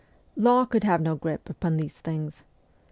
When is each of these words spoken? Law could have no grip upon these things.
Law 0.35 0.65
could 0.65 0.83
have 0.83 0.99
no 0.99 1.13
grip 1.15 1.47
upon 1.47 1.77
these 1.77 1.99
things. 1.99 2.43